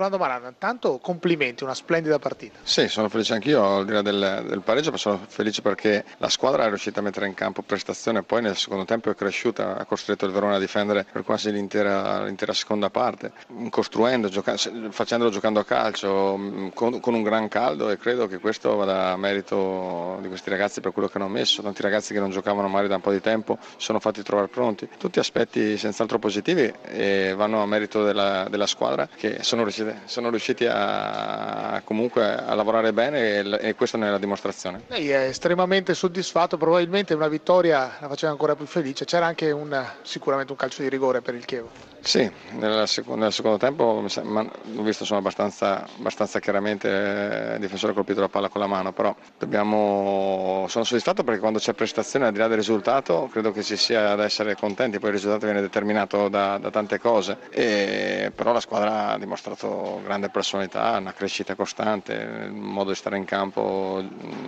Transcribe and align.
Rolando 0.00 0.16
Marano, 0.16 0.48
intanto 0.48 0.96
complimenti, 0.96 1.62
una 1.62 1.74
splendida 1.74 2.18
partita. 2.18 2.58
Sì, 2.62 2.88
sono 2.88 3.10
felice 3.10 3.34
anch'io, 3.34 3.76
al 3.76 3.84
di 3.84 3.92
là 3.92 4.00
del, 4.00 4.44
del 4.48 4.62
pareggio, 4.62 4.90
ma 4.90 4.96
sono 4.96 5.20
felice 5.28 5.60
perché 5.60 6.06
la 6.16 6.30
squadra 6.30 6.64
è 6.64 6.68
riuscita 6.68 7.00
a 7.00 7.02
mettere 7.02 7.26
in 7.26 7.34
campo 7.34 7.60
prestazione, 7.60 8.22
poi 8.22 8.40
nel 8.40 8.56
secondo 8.56 8.86
tempo 8.86 9.10
è 9.10 9.14
cresciuta, 9.14 9.76
ha 9.76 9.84
costretto 9.84 10.24
il 10.24 10.32
Verona 10.32 10.54
a 10.54 10.58
difendere 10.58 11.04
per 11.12 11.22
quasi 11.22 11.52
l'intera, 11.52 12.24
l'intera 12.24 12.54
seconda 12.54 12.88
parte, 12.88 13.32
costruendo, 13.68 14.28
gioca- 14.28 14.56
facendolo 14.56 15.28
giocando 15.28 15.60
a 15.60 15.64
calcio, 15.66 16.70
con, 16.72 16.98
con, 16.98 17.12
un 17.12 17.22
gran 17.22 17.48
caldo 17.48 17.90
e 17.90 17.98
credo 17.98 18.26
che 18.26 18.38
questo 18.38 18.76
vada 18.76 19.10
a 19.10 19.16
merito 19.18 20.16
di 20.22 20.28
questi 20.28 20.48
ragazzi 20.48 20.80
per 20.80 20.92
quello 20.92 21.08
che 21.08 21.18
hanno 21.18 21.28
messo, 21.28 21.60
tanti 21.60 21.82
ragazzi 21.82 22.14
che 22.14 22.20
non 22.20 22.30
giocavano 22.30 22.68
mai 22.68 22.88
da 22.88 22.94
un 22.94 23.02
po' 23.02 23.12
di 23.12 23.20
tempo 23.20 23.58
sono 23.76 24.00
fatti 24.00 24.22
trovare 24.22 24.48
pronti, 24.48 24.88
tutti 24.96 25.18
aspetti 25.18 25.76
senz'altro 25.76 26.18
positivi 26.18 26.72
e 26.86 27.34
vanno 27.36 27.60
a 27.60 27.66
merito 27.66 28.02
della, 28.02 28.46
della 28.48 28.66
squadra 28.66 29.06
che 29.14 29.42
sono 29.42 29.62
riusciti, 29.62 29.88
sono 30.04 30.30
riusciti 30.30 30.66
a, 30.68 31.80
comunque 31.84 32.24
a 32.34 32.54
lavorare 32.54 32.92
bene 32.92 33.38
e, 33.38 33.58
e 33.68 33.74
questa 33.74 33.98
ne 33.98 34.08
è 34.08 34.10
la 34.10 34.18
dimostrazione. 34.18 34.82
Lei 34.88 35.10
è 35.10 35.28
estremamente 35.28 35.94
soddisfatto, 35.94 36.56
probabilmente 36.56 37.14
una 37.14 37.28
vittoria 37.28 37.96
la 38.00 38.08
faceva 38.08 38.32
ancora 38.32 38.54
più 38.54 38.66
felice, 38.66 39.04
c'era 39.04 39.26
anche 39.26 39.50
un, 39.50 39.84
sicuramente 40.02 40.52
un 40.52 40.58
calcio 40.58 40.82
di 40.82 40.88
rigore 40.88 41.20
per 41.20 41.34
il 41.34 41.44
Chievo. 41.44 41.89
Sì, 42.02 42.28
nel 42.52 42.88
secondo, 42.88 43.24
nel 43.24 43.32
secondo 43.32 43.58
tempo 43.58 43.84
ho 43.84 44.00
visto 44.00 44.22
insomma, 44.22 45.18
abbastanza, 45.18 45.86
abbastanza, 45.98 46.40
chiaramente 46.40 46.88
il 47.54 47.60
difensore 47.60 47.92
ha 47.92 47.94
colpito 47.94 48.20
la 48.20 48.28
palla 48.28 48.48
con 48.48 48.60
la 48.60 48.66
mano, 48.66 48.92
però 48.92 49.14
dobbiamo, 49.38 50.64
sono 50.68 50.84
soddisfatto 50.84 51.24
perché 51.24 51.40
quando 51.40 51.58
c'è 51.58 51.74
prestazione 51.74 52.26
al 52.26 52.32
di 52.32 52.38
là 52.38 52.48
del 52.48 52.56
risultato 52.56 53.28
credo 53.30 53.52
che 53.52 53.62
ci 53.62 53.76
sia 53.76 54.14
da 54.14 54.24
essere 54.24 54.56
contenti, 54.56 54.98
poi 54.98 55.10
il 55.10 55.16
risultato 55.16 55.44
viene 55.44 55.60
determinato 55.60 56.28
da, 56.28 56.56
da 56.56 56.70
tante 56.70 56.98
cose, 56.98 57.36
e, 57.50 58.32
però 58.34 58.52
la 58.52 58.60
squadra 58.60 59.10
ha 59.10 59.18
dimostrato 59.18 60.00
grande 60.02 60.30
personalità, 60.30 60.96
una 60.96 61.12
crescita 61.12 61.54
costante, 61.54 62.14
il 62.14 62.52
modo 62.52 62.90
di 62.90 62.96
stare 62.96 63.18
in 63.18 63.26
campo, 63.26 64.02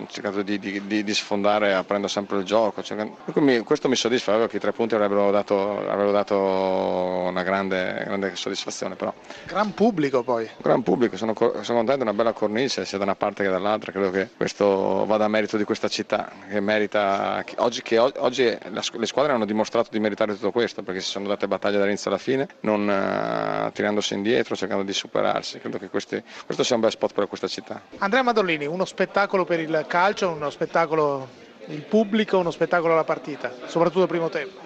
cercato 0.07 0.41
di, 0.41 0.57
di, 0.57 0.85
di, 0.87 1.03
di, 1.03 1.13
sfondare 1.13 1.75
aprendo 1.75 2.07
sempre 2.07 2.39
il 2.39 2.45
gioco, 2.45 2.81
cercando, 2.81 3.15
questo 3.63 3.87
mi 3.87 3.95
soddisfa, 3.95 4.47
che 4.47 4.57
i 4.57 4.59
tre 4.59 4.71
punti 4.71 4.95
avrebbero 4.95 5.29
dato, 5.29 5.77
avrebbero 5.77 6.11
dato 6.11 6.35
una 6.35 7.42
grande, 7.43 8.03
grande 8.05 8.35
soddisfazione. 8.35 8.95
Però. 8.95 9.13
Gran 9.45 9.73
pubblico 9.73 10.23
poi. 10.23 10.49
Gran 10.57 10.83
pubblico, 10.83 11.17
sono, 11.17 11.33
sono 11.35 11.77
contento, 11.77 12.03
una 12.03 12.13
bella 12.13 12.33
cornice 12.33 12.85
sia 12.85 12.97
da 12.97 13.03
una 13.03 13.15
parte 13.15 13.43
che 13.43 13.49
dall'altra, 13.49 13.91
credo 13.91 14.09
che 14.11 14.29
questo 14.35 15.05
vada 15.05 15.25
a 15.25 15.27
merito 15.27 15.57
di 15.57 15.63
questa 15.63 15.87
città, 15.87 16.31
che 16.49 16.59
merita, 16.59 17.43
che 17.45 17.55
oggi, 17.57 17.81
che 17.81 17.97
oggi 17.97 18.43
le 18.45 19.05
squadre 19.05 19.33
hanno 19.33 19.45
dimostrato 19.45 19.89
di 19.91 19.99
meritare 19.99 20.33
tutto 20.33 20.51
questo, 20.51 20.83
perché 20.83 21.01
si 21.01 21.09
sono 21.09 21.27
date 21.27 21.47
battaglie 21.47 21.77
dall'inizio 21.77 22.09
alla 22.09 22.19
fine, 22.19 22.47
non 22.61 22.87
uh, 22.87 23.71
tirandosi 23.71 24.13
indietro, 24.13 24.55
cercando 24.55 24.83
di 24.83 24.93
superarsi, 24.93 25.59
credo 25.59 25.77
che 25.77 25.89
questi, 25.89 26.21
questo 26.45 26.63
sia 26.63 26.75
un 26.75 26.81
bel 26.81 26.91
spot 26.91 27.13
per 27.13 27.27
questa 27.27 27.47
città. 27.47 27.81
Andrea 27.97 28.23
Madolini, 28.23 28.65
uno 28.65 28.85
spettacolo 28.85 29.45
per 29.45 29.59
il 29.59 29.85
calcio, 29.87 30.29
uno 30.29 30.49
spettacolo 30.49 31.41
il 31.67 31.81
pubblico, 31.81 32.37
uno 32.37 32.51
spettacolo 32.51 32.93
alla 32.93 33.03
partita, 33.03 33.53
soprattutto 33.65 34.01
il 34.01 34.07
primo 34.07 34.29
tempo. 34.29 34.59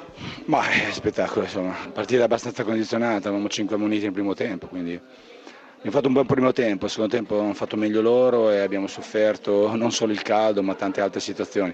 Ma 0.45 0.67
è 0.67 0.91
spettacolo, 0.91 1.45
insomma, 1.45 1.75
partita 1.93 2.23
abbastanza 2.23 2.63
condizionata, 2.63 3.27
avevamo 3.27 3.47
5 3.47 3.77
muniti 3.77 4.03
nel 4.03 4.13
primo 4.13 4.33
tempo, 4.33 4.67
quindi 4.67 4.93
abbiamo 4.93 5.91
fatto 5.91 6.07
un 6.07 6.13
buon 6.13 6.25
primo 6.25 6.51
tempo, 6.51 6.85
il 6.85 6.91
secondo 6.91 7.15
tempo 7.15 7.39
hanno 7.39 7.53
fatto 7.53 7.75
meglio 7.75 8.01
loro 8.01 8.49
e 8.49 8.59
abbiamo 8.59 8.87
sofferto 8.87 9.75
non 9.75 9.91
solo 9.91 10.11
il 10.11 10.21
caldo 10.23 10.63
ma 10.63 10.73
tante 10.73 11.01
altre 11.01 11.19
situazioni. 11.19 11.73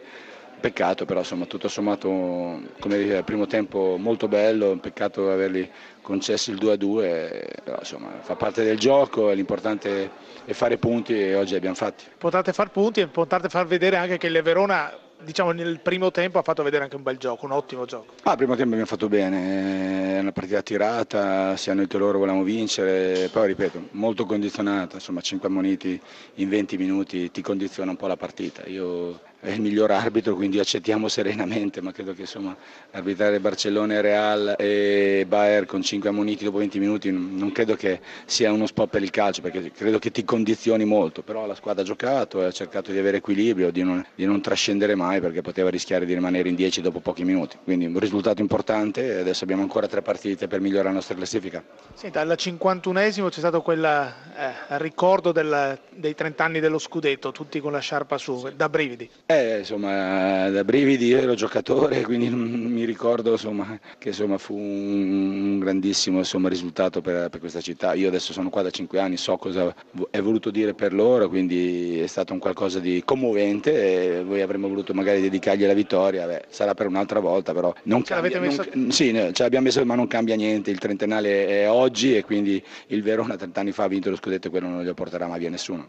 Peccato 0.60 1.04
però, 1.04 1.20
insomma, 1.20 1.46
tutto 1.46 1.68
sommato, 1.68 2.08
come 2.08 2.98
dire, 2.98 3.18
il 3.18 3.24
primo 3.26 3.48
tempo 3.48 3.98
molto 3.98 4.30
bello, 4.30 4.78
peccato 4.78 5.30
averli 5.30 5.70
concessi 6.02 6.52
il 6.52 6.58
2-2, 6.58 7.42
però 7.66 7.80
insomma 7.80 8.12
fa 8.22 8.36
parte 8.36 8.64
del 8.64 8.80
gioco, 8.80 9.30
l'importante 9.32 10.10
è 10.46 10.54
fare 10.54 10.78
punti 10.78 11.20
e 11.20 11.36
oggi 11.36 11.56
abbiamo 11.56 11.76
fatti. 11.76 12.06
Potrete 12.18 12.54
far 12.54 12.72
punti 12.72 13.02
e 13.02 13.08
potrete 13.08 13.50
far 13.50 13.66
vedere 13.66 13.98
anche 13.98 14.18
che 14.18 14.28
il 14.28 14.42
Verona 14.42 14.90
diciamo 15.24 15.52
nel 15.52 15.80
primo 15.80 16.12
tempo 16.12 16.38
ha 16.38 16.44
fatto 16.44 16.64
vedere 16.64 16.84
anche 16.84 16.96
un 16.96 17.04
bel 17.04 17.18
gioco, 17.18 17.46
un 17.46 17.52
ottimo 17.52 17.86
gioco. 17.86 18.14
Ah, 18.24 18.36
primo 18.36 18.56
tempo 18.56 18.70
abbiamo 18.70 18.86
fatto 18.86 19.08
bene, 19.08 20.18
è 20.18 20.20
una 20.20 20.32
partita 20.32 20.62
tirata, 20.62 21.56
sia 21.58 21.74
noi 21.74 21.88
che 21.88 21.98
loro 21.98 22.20
volevamo 22.20 22.44
vincere, 22.44 23.30
poi 23.30 23.48
ripeto, 23.48 23.88
molto 23.92 24.26
condizionata, 24.26 24.96
insomma 24.96 25.22
5 25.22 25.50
moniti 25.50 26.00
in 26.36 26.50
20 26.50 26.78
minuti 26.78 27.32
ti 27.32 27.42
condiziona 27.42 27.92
un 27.92 27.98
po' 27.98 28.08
la 28.08 28.18
partita. 28.18 28.66
Io 28.66 29.20
è 29.44 29.52
il 29.52 29.60
miglior 29.60 29.92
arbitro, 29.92 30.36
quindi 30.36 30.58
accettiamo 30.58 31.10
serenamente, 31.10 31.82
ma 31.82 31.92
credo 31.92 32.14
che 32.14 32.22
insomma, 32.22 32.56
arbitrare 32.92 33.42
Barcellona 33.42 34.00
Real 34.00 34.56
e 34.58 35.26
Bayer 35.28 35.66
con 35.66 35.82
5 35.82 36.08
ammoniti 36.08 36.46
dopo 36.46 36.60
20 36.60 36.80
minuti 36.80 37.12
non 37.12 37.52
credo 37.52 37.76
che 37.76 38.00
sia 38.26 38.54
uno 38.54 38.66
spot 38.66 38.90
per 38.90 39.04
il 39.04 39.10
calcio, 39.10 39.42
perché 39.42 39.72
credo 39.72 40.00
che 40.00 40.12
ti 40.12 40.24
condizioni 40.24 40.86
molto, 40.86 41.24
però 41.24 41.46
la 41.46 41.56
squadra 41.56 41.84
ha 41.84 41.86
giocato 41.86 42.42
e 42.42 42.46
ha 42.46 42.52
cercato 42.52 42.92
di 42.92 42.98
avere 42.98 43.18
equilibrio, 43.18 43.70
di 43.70 43.84
non, 43.84 44.06
di 44.16 44.26
non 44.26 44.40
trascendere 44.42 44.96
mai 44.96 45.20
perché 45.20 45.42
poteva 45.42 45.70
rischiare 45.70 46.06
di 46.06 46.14
rimanere 46.14 46.48
in 46.48 46.56
10 46.56 46.80
dopo 46.80 47.02
pochi 47.02 47.26
minuti, 47.26 47.58
quindi 47.62 47.86
un 47.86 48.00
risultato 48.00 48.42
importante 48.42 49.20
adesso 49.20 49.44
abbiamo 49.44 49.62
ancora 49.62 49.88
tre 49.88 50.02
partite 50.02 50.48
per 50.48 50.62
migliorare 50.62 50.88
la 50.88 50.96
nostra 50.96 51.16
classifica. 51.16 51.62
Sì, 51.94 52.10
dal 52.10 52.34
51esimo 52.38 53.28
c'è 53.28 53.40
stato 53.40 53.62
quel 53.62 53.84
eh, 53.84 54.78
ricordo 54.78 55.34
del, 55.34 55.78
dei 55.90 56.16
30 56.16 56.44
anni 56.44 56.60
dello 56.62 56.80
scudetto, 56.80 57.34
tutti 57.34 57.60
con 57.60 57.74
la 57.74 57.80
sciarpa 57.80 58.18
su, 58.18 58.50
da 58.56 58.70
brividi. 58.70 59.10
Eh, 59.34 59.60
insomma, 59.60 60.48
da 60.52 60.64
brividi 60.64 61.08
io 61.08 61.18
ero 61.18 61.34
giocatore, 61.34 62.04
quindi 62.04 62.30
mi 62.30 62.86
ricordo 62.86 63.32
insomma, 63.32 63.80
che 63.98 64.10
insomma, 64.10 64.38
fu 64.38 64.56
un 64.56 65.58
grandissimo 65.58 66.20
insomma, 66.20 66.50
risultato 66.50 67.02
per, 67.02 67.30
per, 67.30 67.40
questa 67.40 67.60
città. 67.60 67.96
Io 67.96 68.10
adesso 68.10 68.32
sono 68.32 68.52
qua 68.52 68.62
da 68.62 68.70
cinque 68.70 69.00
anni, 69.00 69.18
so 69.18 69.36
cosa 69.38 69.74
è 70.12 70.22
voluto 70.22 70.52
dire 70.52 70.76
per 70.76 70.94
loro, 70.94 71.30
quindi 71.30 72.00
è 72.00 72.06
stato 72.06 72.34
un 72.34 72.38
qualcosa 72.38 72.80
di 72.80 73.02
commovente 73.04 74.20
e 74.20 74.24
voi 74.24 74.42
avremmo 74.42 74.68
voluto 74.68 74.94
magari 74.94 75.20
dedicargli 75.20 75.66
la 75.66 75.74
vittoria. 75.74 76.28
Beh, 76.28 76.44
sarà 76.50 76.76
per 76.76 76.86
un'altra 76.86 77.20
volta, 77.20 77.54
però 77.54 77.74
non 77.84 78.04
ce 78.04 78.14
cambia, 78.14 78.40
messo... 78.40 78.64
non, 78.74 78.92
sì, 78.92 79.12
ce 79.14 79.42
l'abbiamo 79.42 79.66
messo, 79.66 79.84
ma 79.84 79.96
non 79.96 80.06
cambia 80.06 80.36
niente. 80.36 80.70
Il 80.70 80.78
trentennale 80.78 81.48
è 81.48 81.70
oggi 81.72 82.16
e 82.16 82.24
quindi 82.24 82.64
il 82.88 83.02
Verona 83.02 83.36
30 83.36 83.60
anni 83.60 83.72
fa 83.72 83.86
ha 83.86 83.88
vinto 83.88 84.12
lo 84.12 84.16
scudetto 84.16 84.48
e 84.48 84.50
quello 84.52 84.68
non 84.68 84.82
glielo 84.82 84.94
porterà 84.94 85.26
mai 85.26 85.40
via 85.40 85.50
nessuno. 85.50 85.82